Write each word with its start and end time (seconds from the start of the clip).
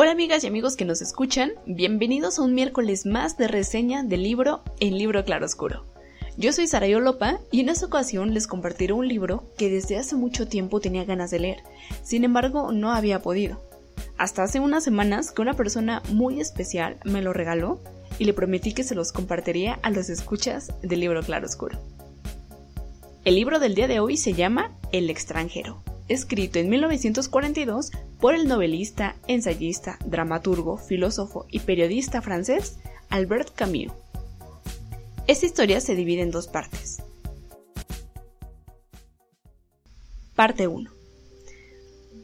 Hola 0.00 0.12
amigas 0.12 0.44
y 0.44 0.46
amigos 0.46 0.76
que 0.76 0.84
nos 0.84 1.02
escuchan, 1.02 1.54
bienvenidos 1.66 2.38
a 2.38 2.42
un 2.42 2.54
miércoles 2.54 3.04
más 3.04 3.36
de 3.36 3.48
reseña 3.48 4.04
del 4.04 4.22
libro 4.22 4.62
El 4.78 4.96
libro 4.96 5.24
claroscuro. 5.24 5.86
Yo 6.36 6.52
soy 6.52 6.68
Sara 6.68 6.86
Yolopa 6.86 7.40
y 7.50 7.62
en 7.62 7.68
esta 7.68 7.86
ocasión 7.86 8.32
les 8.32 8.46
compartiré 8.46 8.92
un 8.92 9.08
libro 9.08 9.52
que 9.58 9.68
desde 9.68 9.96
hace 9.96 10.14
mucho 10.14 10.46
tiempo 10.46 10.78
tenía 10.78 11.04
ganas 11.04 11.32
de 11.32 11.40
leer, 11.40 11.64
sin 12.04 12.22
embargo 12.22 12.70
no 12.70 12.92
había 12.92 13.22
podido. 13.22 13.60
Hasta 14.18 14.44
hace 14.44 14.60
unas 14.60 14.84
semanas 14.84 15.32
que 15.32 15.42
una 15.42 15.54
persona 15.54 16.00
muy 16.10 16.40
especial 16.40 16.98
me 17.02 17.20
lo 17.20 17.32
regaló 17.32 17.80
y 18.20 18.24
le 18.24 18.34
prometí 18.34 18.74
que 18.74 18.84
se 18.84 18.94
los 18.94 19.10
compartiría 19.10 19.80
a 19.82 19.90
los 19.90 20.10
escuchas 20.10 20.72
del 20.80 21.00
libro 21.00 21.24
Claroscuro. 21.24 21.76
El 23.24 23.34
libro 23.34 23.58
del 23.58 23.74
día 23.74 23.88
de 23.88 23.98
hoy 23.98 24.16
se 24.16 24.32
llama 24.32 24.78
El 24.92 25.10
extranjero, 25.10 25.82
escrito 26.06 26.60
en 26.60 26.68
1942 26.68 27.90
por 28.20 28.34
el 28.34 28.48
novelista, 28.48 29.16
ensayista, 29.28 29.98
dramaturgo, 30.04 30.76
filósofo 30.76 31.46
y 31.50 31.60
periodista 31.60 32.20
francés 32.20 32.78
Albert 33.10 33.54
Camus. 33.54 33.92
Esta 35.26 35.46
historia 35.46 35.80
se 35.80 35.94
divide 35.94 36.22
en 36.22 36.30
dos 36.30 36.48
partes. 36.48 37.02
Parte 40.34 40.66
1. 40.66 40.90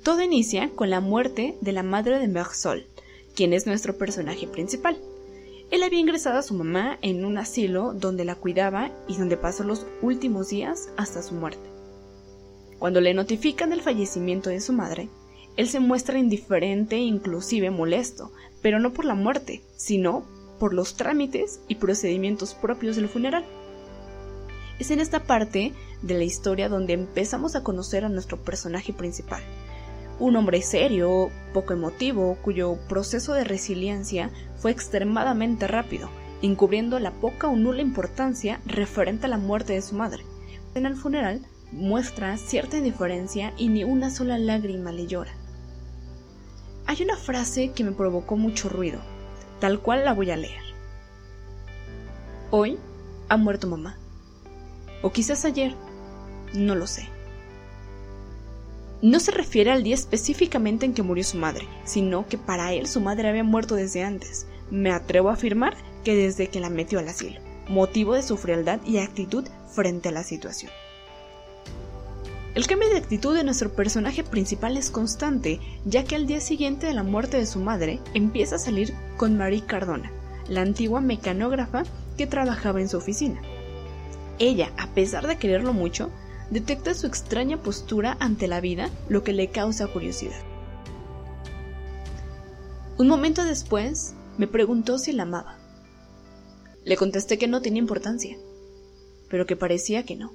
Todo 0.02 0.22
inicia 0.22 0.70
con 0.70 0.90
la 0.90 1.00
muerte 1.00 1.56
de 1.60 1.72
la 1.72 1.82
madre 1.82 2.18
de 2.18 2.28
Mersol, 2.28 2.86
quien 3.34 3.52
es 3.52 3.66
nuestro 3.66 3.96
personaje 3.96 4.46
principal. 4.46 4.98
Él 5.70 5.82
había 5.82 5.98
ingresado 5.98 6.38
a 6.38 6.42
su 6.42 6.54
mamá 6.54 6.98
en 7.02 7.24
un 7.24 7.38
asilo 7.38 7.92
donde 7.94 8.24
la 8.24 8.34
cuidaba 8.34 8.90
y 9.08 9.16
donde 9.16 9.36
pasó 9.36 9.64
los 9.64 9.86
últimos 10.02 10.48
días 10.48 10.88
hasta 10.96 11.22
su 11.22 11.34
muerte. 11.34 11.68
Cuando 12.78 13.00
le 13.00 13.14
notifican 13.14 13.72
el 13.72 13.80
fallecimiento 13.80 14.50
de 14.50 14.60
su 14.60 14.72
madre, 14.72 15.08
él 15.56 15.68
se 15.68 15.80
muestra 15.80 16.18
indiferente 16.18 16.96
e 16.96 17.00
inclusive 17.00 17.70
molesto, 17.70 18.32
pero 18.62 18.80
no 18.80 18.92
por 18.92 19.04
la 19.04 19.14
muerte, 19.14 19.62
sino 19.76 20.24
por 20.58 20.74
los 20.74 20.96
trámites 20.96 21.60
y 21.68 21.76
procedimientos 21.76 22.54
propios 22.54 22.96
del 22.96 23.08
funeral. 23.08 23.44
Es 24.78 24.90
en 24.90 25.00
esta 25.00 25.24
parte 25.24 25.72
de 26.02 26.14
la 26.14 26.24
historia 26.24 26.68
donde 26.68 26.94
empezamos 26.94 27.54
a 27.54 27.62
conocer 27.62 28.04
a 28.04 28.08
nuestro 28.08 28.42
personaje 28.42 28.92
principal, 28.92 29.42
un 30.20 30.36
hombre 30.36 30.62
serio, 30.62 31.30
poco 31.52 31.72
emotivo, 31.72 32.38
cuyo 32.42 32.78
proceso 32.88 33.34
de 33.34 33.44
resiliencia 33.44 34.30
fue 34.56 34.70
extremadamente 34.70 35.66
rápido, 35.66 36.08
encubriendo 36.40 36.98
la 36.98 37.10
poca 37.10 37.48
o 37.48 37.56
nula 37.56 37.82
importancia 37.82 38.60
referente 38.64 39.26
a 39.26 39.28
la 39.28 39.38
muerte 39.38 39.72
de 39.72 39.82
su 39.82 39.96
madre. 39.96 40.24
En 40.74 40.86
el 40.86 40.94
funeral 40.94 41.40
muestra 41.72 42.36
cierta 42.36 42.76
indiferencia 42.76 43.52
y 43.56 43.68
ni 43.68 43.82
una 43.82 44.10
sola 44.10 44.38
lágrima 44.38 44.92
le 44.92 45.06
llora. 45.06 45.32
Hay 46.86 47.02
una 47.02 47.16
frase 47.16 47.72
que 47.72 47.82
me 47.82 47.92
provocó 47.92 48.36
mucho 48.36 48.68
ruido, 48.68 49.00
tal 49.58 49.80
cual 49.80 50.04
la 50.04 50.12
voy 50.12 50.30
a 50.30 50.36
leer. 50.36 50.62
Hoy 52.50 52.78
ha 53.28 53.36
muerto 53.36 53.66
mamá. 53.66 53.96
O 55.02 55.10
quizás 55.10 55.44
ayer, 55.44 55.74
no 56.52 56.74
lo 56.74 56.86
sé. 56.86 57.08
No 59.00 59.18
se 59.18 59.32
refiere 59.32 59.70
al 59.70 59.82
día 59.82 59.94
específicamente 59.94 60.86
en 60.86 60.94
que 60.94 61.02
murió 61.02 61.24
su 61.24 61.36
madre, 61.36 61.66
sino 61.84 62.26
que 62.26 62.38
para 62.38 62.72
él 62.72 62.86
su 62.86 63.00
madre 63.00 63.28
había 63.28 63.44
muerto 63.44 63.74
desde 63.74 64.04
antes. 64.04 64.46
Me 64.70 64.92
atrevo 64.92 65.30
a 65.30 65.34
afirmar 65.34 65.76
que 66.04 66.14
desde 66.14 66.48
que 66.48 66.60
la 66.60 66.70
metió 66.70 66.98
al 66.98 67.08
asilo, 67.08 67.40
motivo 67.68 68.14
de 68.14 68.22
su 68.22 68.36
frialdad 68.36 68.80
y 68.86 68.98
actitud 68.98 69.46
frente 69.74 70.10
a 70.10 70.12
la 70.12 70.22
situación. 70.22 70.70
El 72.54 72.68
cambio 72.68 72.88
de 72.88 72.98
actitud 72.98 73.34
de 73.34 73.42
nuestro 73.42 73.72
personaje 73.72 74.22
principal 74.22 74.76
es 74.76 74.88
constante, 74.88 75.58
ya 75.84 76.04
que 76.04 76.14
al 76.14 76.28
día 76.28 76.40
siguiente 76.40 76.86
de 76.86 76.94
la 76.94 77.02
muerte 77.02 77.36
de 77.36 77.46
su 77.46 77.58
madre 77.58 77.98
empieza 78.14 78.56
a 78.56 78.60
salir 78.60 78.94
con 79.16 79.36
Marie 79.36 79.66
Cardona, 79.66 80.12
la 80.48 80.60
antigua 80.60 81.00
mecanógrafa 81.00 81.82
que 82.16 82.28
trabajaba 82.28 82.80
en 82.80 82.88
su 82.88 82.96
oficina. 82.96 83.42
Ella, 84.38 84.72
a 84.78 84.86
pesar 84.94 85.26
de 85.26 85.36
quererlo 85.36 85.72
mucho, 85.72 86.12
detecta 86.50 86.94
su 86.94 87.08
extraña 87.08 87.60
postura 87.60 88.16
ante 88.20 88.46
la 88.46 88.60
vida, 88.60 88.88
lo 89.08 89.24
que 89.24 89.32
le 89.32 89.48
causa 89.48 89.88
curiosidad. 89.88 90.40
Un 92.98 93.08
momento 93.08 93.44
después, 93.44 94.14
me 94.38 94.46
preguntó 94.46 94.98
si 94.98 95.10
la 95.10 95.24
amaba. 95.24 95.58
Le 96.84 96.96
contesté 96.96 97.36
que 97.36 97.48
no 97.48 97.62
tenía 97.62 97.82
importancia, 97.82 98.38
pero 99.28 99.44
que 99.44 99.56
parecía 99.56 100.04
que 100.04 100.14
no. 100.14 100.32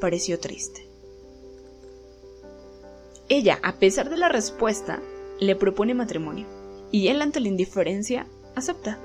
Pareció 0.00 0.38
triste. 0.38 0.85
Ella, 3.28 3.58
a 3.64 3.72
pesar 3.72 4.08
de 4.08 4.16
la 4.16 4.28
respuesta, 4.28 5.00
le 5.40 5.56
propone 5.56 5.94
matrimonio, 5.94 6.46
y 6.92 7.08
él 7.08 7.20
ante 7.20 7.40
la 7.40 7.48
indiferencia 7.48 8.28
acepta. 8.54 8.98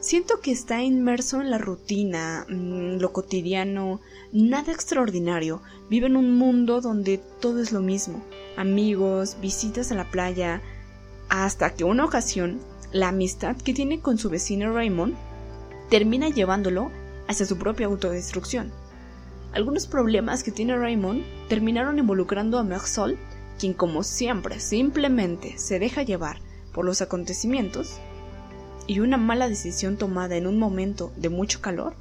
Siento 0.00 0.40
que 0.40 0.50
está 0.50 0.82
inmerso 0.82 1.40
en 1.40 1.50
la 1.50 1.58
rutina, 1.58 2.46
mm, 2.48 2.98
lo 2.98 3.12
cotidiano, 3.12 4.00
nada 4.32 4.72
extraordinario. 4.72 5.62
Vive 5.88 6.08
en 6.08 6.16
un 6.16 6.36
mundo 6.36 6.80
donde 6.80 7.20
todo 7.40 7.62
es 7.62 7.70
lo 7.70 7.80
mismo. 7.80 8.24
Amigos, 8.56 9.36
visitas 9.40 9.92
a 9.92 9.94
la 9.94 10.10
playa, 10.10 10.60
hasta 11.28 11.74
que 11.74 11.84
una 11.84 12.04
ocasión, 12.04 12.58
la 12.92 13.08
amistad 13.08 13.56
que 13.56 13.72
tiene 13.72 14.00
con 14.00 14.18
su 14.18 14.30
vecino 14.30 14.72
Raymond 14.72 15.14
termina 15.90 16.28
llevándolo 16.28 16.90
hacia 17.28 17.46
su 17.46 17.56
propia 17.56 17.86
autodestrucción. 17.86 18.72
Algunos 19.52 19.86
problemas 19.86 20.42
que 20.42 20.50
tiene 20.50 20.76
Raymond 20.76 21.22
terminaron 21.48 22.00
involucrando 22.00 22.58
a 22.58 22.64
Mersol 22.64 23.16
quien 23.58 23.72
como 23.72 24.02
siempre 24.02 24.60
simplemente 24.60 25.58
se 25.58 25.78
deja 25.78 26.02
llevar 26.02 26.38
por 26.72 26.84
los 26.84 27.02
acontecimientos 27.02 27.98
y 28.86 29.00
una 29.00 29.16
mala 29.16 29.48
decisión 29.48 29.96
tomada 29.96 30.36
en 30.36 30.46
un 30.46 30.58
momento 30.58 31.12
de 31.16 31.28
mucho 31.28 31.60
calor, 31.60 31.94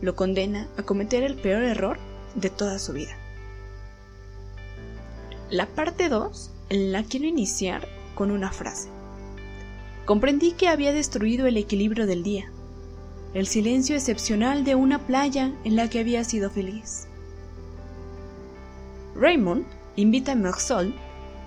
lo 0.00 0.14
condena 0.14 0.68
a 0.76 0.82
cometer 0.82 1.22
el 1.22 1.36
peor 1.36 1.62
error 1.62 1.98
de 2.34 2.50
toda 2.50 2.78
su 2.78 2.92
vida. 2.92 3.16
La 5.50 5.66
parte 5.66 6.08
2 6.08 6.50
la 6.70 7.02
quiero 7.02 7.26
iniciar 7.26 7.88
con 8.14 8.30
una 8.30 8.52
frase. 8.52 8.88
Comprendí 10.04 10.52
que 10.52 10.68
había 10.68 10.92
destruido 10.92 11.46
el 11.46 11.56
equilibrio 11.56 12.06
del 12.06 12.22
día, 12.22 12.50
el 13.34 13.46
silencio 13.46 13.96
excepcional 13.96 14.64
de 14.64 14.74
una 14.74 15.06
playa 15.06 15.52
en 15.64 15.76
la 15.76 15.88
que 15.88 16.00
había 16.00 16.24
sido 16.24 16.50
feliz. 16.50 17.06
Raymond 19.14 19.64
invita 19.96 20.32
a 20.32 20.36
Mersol 20.36 20.94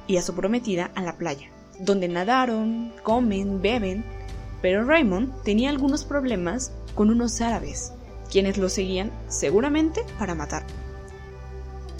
y 0.07 0.17
a 0.17 0.21
su 0.21 0.35
prometida 0.35 0.91
a 0.95 1.01
la 1.01 1.17
playa, 1.17 1.49
donde 1.79 2.07
nadaron, 2.07 2.93
comen, 3.03 3.61
beben, 3.61 4.03
pero 4.61 4.85
Raymond 4.85 5.43
tenía 5.43 5.69
algunos 5.69 6.05
problemas 6.05 6.71
con 6.95 7.09
unos 7.09 7.41
árabes, 7.41 7.93
quienes 8.31 8.57
lo 8.57 8.69
seguían 8.69 9.11
seguramente 9.27 10.03
para 10.17 10.35
matar. 10.35 10.65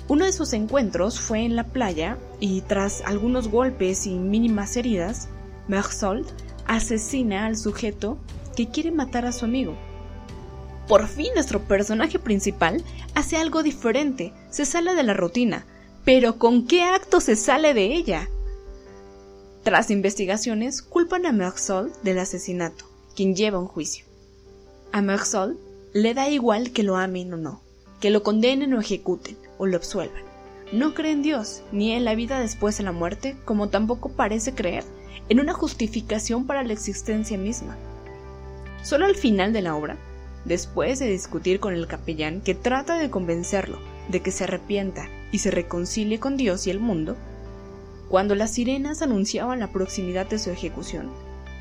Uno 0.08 0.26
de 0.26 0.34
sus 0.34 0.54
encuentros 0.54 1.20
fue 1.20 1.46
en 1.46 1.56
la 1.56 1.64
playa 1.66 2.18
y 2.40 2.62
tras 2.62 3.02
algunos 3.06 3.48
golpes 3.48 4.06
y 4.06 4.16
mínimas 4.16 4.76
heridas, 4.76 5.30
Mersol 5.68 6.26
asesina 6.68 7.46
al 7.46 7.56
sujeto 7.56 8.18
que 8.56 8.68
quiere 8.70 8.92
matar 8.92 9.26
a 9.26 9.32
su 9.32 9.46
amigo. 9.46 9.76
Por 10.88 11.08
fin 11.08 11.28
nuestro 11.34 11.62
personaje 11.62 12.20
principal 12.20 12.84
hace 13.16 13.38
algo 13.38 13.64
diferente, 13.64 14.34
se 14.50 14.66
sale 14.66 14.94
de 14.94 15.04
la 15.04 15.14
rutina, 15.14 15.66
pero 16.06 16.38
¿con 16.38 16.68
qué 16.68 16.84
acto 16.84 17.22
se 17.22 17.36
sale 17.36 17.74
de 17.74 17.94
ella? 17.94 18.30
Tras 19.64 19.90
investigaciones, 19.90 20.82
culpan 20.82 21.26
a 21.26 21.32
Mersol 21.32 21.94
del 22.04 22.20
asesinato, 22.20 22.86
quien 23.16 23.36
lleva 23.36 23.60
un 23.60 23.68
juicio. 23.68 24.06
A 24.92 25.02
Mersol 25.02 25.58
le 25.94 26.14
da 26.14 26.30
igual 26.30 26.72
que 26.72 26.84
lo 26.84 26.98
amen 26.98 27.34
o 27.34 27.38
no, 27.38 27.62
que 28.02 28.10
lo 28.10 28.22
condenen 28.22 28.74
o 28.74 28.82
ejecuten, 28.82 29.38
o 29.58 29.66
lo 29.66 29.78
absuelvan. 29.78 30.24
No 30.74 30.94
cree 30.94 31.12
en 31.12 31.22
Dios, 31.22 31.62
ni 31.72 31.94
en 31.94 32.04
la 32.04 32.16
vida 32.16 32.40
después 32.42 32.78
de 32.78 32.84
la 32.84 32.92
muerte, 32.92 33.38
como 33.46 33.70
tampoco 33.70 34.10
parece 34.10 34.54
creer 34.54 34.84
en 35.30 35.40
una 35.40 35.54
justificación 35.54 36.46
para 36.46 36.64
la 36.64 36.74
existencia 36.74 37.38
misma. 37.38 37.78
Solo 38.84 39.06
al 39.06 39.16
final 39.16 39.54
de 39.54 39.62
la 39.62 39.76
obra, 39.76 39.98
después 40.44 41.00
de 41.00 41.08
discutir 41.08 41.62
con 41.62 41.74
el 41.74 41.88
capellán 41.88 42.42
que 42.42 42.56
trata 42.56 42.98
de 42.98 43.10
convencerlo 43.10 43.80
de 44.10 44.22
que 44.22 44.32
se 44.32 44.44
arrepienta 44.44 45.08
y 45.34 45.40
se 45.40 45.52
reconcilie 45.52 46.20
con 46.20 46.38
Dios 46.38 46.68
y 46.68 46.70
el 46.70 46.80
mundo, 46.80 47.18
cuando 48.08 48.36
las 48.36 48.52
sirenas 48.52 49.02
anunciaban 49.02 49.60
la 49.60 49.72
proximidad 49.72 50.28
de 50.30 50.38
su 50.38 50.52
ejecución, 50.52 51.10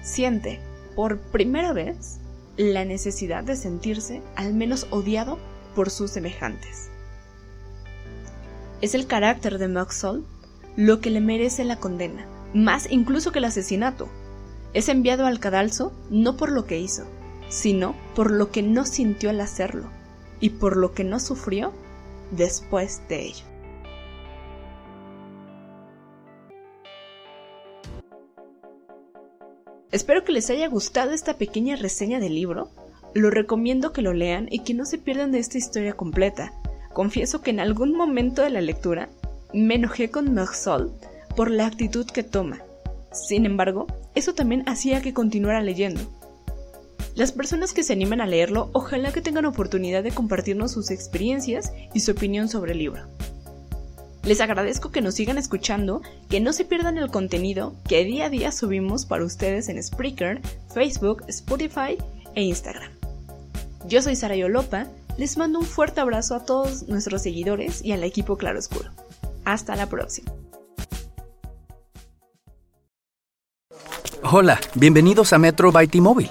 siente, 0.03 0.61
por 0.95 1.19
primera 1.19 1.73
vez, 1.73 2.19
la 2.59 2.85
necesidad 2.85 3.43
de 3.43 3.57
sentirse 3.57 4.21
al 4.37 4.53
menos 4.53 4.87
odiado 4.91 5.39
por 5.75 5.89
sus 5.89 6.11
semejantes. 6.11 6.91
Es 8.83 8.95
el 8.95 9.07
carácter 9.07 9.59
de 9.59 9.69
Moxall 9.69 10.27
lo 10.77 11.01
que 11.01 11.09
le 11.09 11.23
merece 11.23 11.65
la 11.65 11.77
condena, 11.77 12.27
más 12.53 12.87
incluso 12.91 13.33
que 13.33 13.39
el 13.39 13.47
asesinato. 13.47 14.07
Es 14.75 14.91
enviado 14.91 15.25
al 15.25 15.41
cadalso 15.41 15.95
no 16.11 16.37
por 16.37 16.53
lo 16.53 16.67
que 16.67 16.79
hizo, 16.79 17.05
sino 17.49 17.95
por 18.15 18.31
lo 18.31 18.51
que 18.51 18.63
no 18.63 18.85
sintió 18.85 19.31
al 19.31 19.41
hacerlo 19.41 19.89
y 20.41 20.51
por 20.51 20.77
lo 20.77 20.93
que 20.93 21.05
no 21.05 21.19
sufrió 21.21 21.73
después 22.33 23.01
de 23.09 23.29
ello. 23.29 23.52
Espero 29.93 30.25
que 30.25 30.33
les 30.33 30.49
haya 30.49 30.69
gustado 30.69 31.13
esta 31.13 31.37
pequeña 31.37 31.77
reseña 31.77 32.19
del 32.19 32.35
libro. 32.35 32.71
Lo 33.13 33.31
recomiendo 33.31 33.93
que 33.93 34.01
lo 34.01 34.15
lean 34.15 34.49
y 34.51 34.61
que 34.61 34.73
no 34.73 34.87
se 34.87 34.97
pierdan 34.97 35.33
de 35.33 35.39
esta 35.39 35.59
historia 35.59 35.93
completa. 35.93 36.55
Confieso 36.95 37.43
que 37.43 37.51
en 37.51 37.61
algún 37.61 37.95
momento 37.95 38.41
de 38.41 38.49
la 38.49 38.63
lectura 38.63 39.11
me 39.53 39.75
enojé 39.75 40.11
con 40.11 40.33
Mersol 40.33 40.93
por 41.37 41.51
la 41.51 41.67
actitud 41.67 42.07
que 42.07 42.23
toma. 42.23 42.63
Sin 43.13 43.45
embargo, 43.45 43.87
eso 44.15 44.35
también 44.35 44.67
hacía 44.67 45.03
que 45.03 45.13
continuara 45.13 45.61
leyendo. 45.61 46.01
Las 47.15 47.33
personas 47.33 47.75
que 47.75 47.83
se 47.83 47.93
animen 47.93 48.23
a 48.23 48.27
leerlo, 48.27 48.71
ojalá 48.73 49.13
que 49.13 49.21
tengan 49.21 49.45
oportunidad 49.45 50.03
de 50.03 50.13
compartirnos 50.13 50.73
sus 50.73 50.91
experiencias 50.91 51.71
y 51.93 52.01
su 52.01 52.13
opinión 52.13 52.49
sobre 52.49 52.73
el 52.73 52.79
libro. 52.79 53.03
Les 54.25 54.41
agradezco 54.41 54.93
que 54.93 55.01
nos 55.01 55.15
sigan 55.15 55.37
escuchando, 55.37 56.01
que 56.29 56.41
no 56.41 56.53
se 56.53 56.65
pierdan 56.65 56.97
el 56.97 57.11
contenido 57.11 57.75
que 57.89 58.05
día 58.05 58.27
a 58.27 58.31
día 58.31 58.53
subimos 58.53 59.05
para 59.05 59.25
ustedes 59.25 59.69
en 59.69 59.83
Spreaker, 59.83 60.41
Facebook, 60.73 61.25
Spotify 61.27 61.99
e 62.37 62.43
Instagram. 62.43 62.93
Yo 63.87 64.01
soy 64.01 64.15
Sara 64.15 64.37
Yolopa, 64.37 64.87
les 65.19 65.37
mando 65.37 65.59
un 65.59 65.67
fuerte 65.67 66.01
abrazo 66.01 66.37
a 66.37 66.45
todos 66.45 66.89
nuestros 66.89 67.23
seguidores 67.23 67.85
y 67.85 67.93
al 67.93 68.05
equipo 68.05 68.37
Claroscuro. 68.37 68.91
Hasta 69.45 69.75
la 69.75 69.87
próxima. 69.89 70.31
Hola, 74.23 74.61
bienvenidos 74.75 75.33
a 75.33 75.39
Metro 75.39 75.73
by 75.73 75.89
T-Mobile. 75.89 76.31